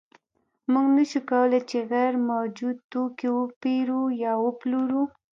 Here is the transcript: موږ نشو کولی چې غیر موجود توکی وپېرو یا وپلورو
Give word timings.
موږ 0.71 0.87
نشو 0.97 1.21
کولی 1.29 1.61
چې 1.69 1.77
غیر 1.91 2.13
موجود 2.31 2.77
توکی 2.91 3.27
وپېرو 3.33 4.03
یا 4.23 4.33
وپلورو 4.45 5.03